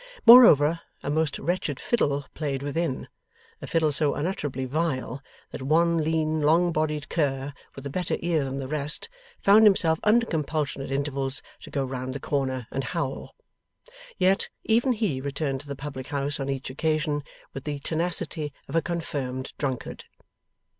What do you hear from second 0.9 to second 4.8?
a most wretched fiddle played within; a fiddle so unutterably